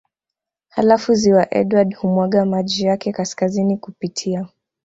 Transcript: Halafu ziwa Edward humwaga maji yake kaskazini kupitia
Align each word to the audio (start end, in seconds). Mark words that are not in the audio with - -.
Halafu 0.69 1.13
ziwa 1.13 1.53
Edward 1.53 1.95
humwaga 1.95 2.45
maji 2.45 2.83
yake 2.83 3.11
kaskazini 3.11 3.77
kupitia 3.77 4.47